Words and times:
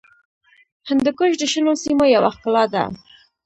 هندوکش 0.89 1.31
د 1.37 1.43
شنو 1.51 1.73
سیمو 1.83 2.05
یوه 2.15 2.29
ښکلا 2.35 2.63
ده. 2.73 2.83